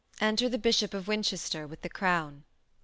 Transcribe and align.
Enter 0.19 0.49
the 0.49 0.57
BISHOP 0.57 0.95
OF 0.95 1.07
WINCHESTER 1.07 1.67
_with 1.67 1.81
the 1.81 1.89
crown. 1.89 2.43